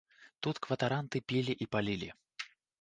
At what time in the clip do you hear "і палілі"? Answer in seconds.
1.67-2.13